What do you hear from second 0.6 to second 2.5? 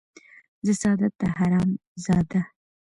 زه ساده ،ته حرام زاده.